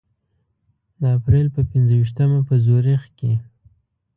د 0.99 1.01
اپریل 1.17 1.47
په 1.55 1.61
پنځه 1.69 1.93
ویشتمه 1.97 2.39
په 2.47 2.53
زوریخ 2.65 3.01
کې. 3.17 3.33